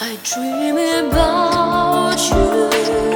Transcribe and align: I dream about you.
I 0.00 0.16
dream 0.22 0.76
about 1.08 2.20
you. 2.30 3.07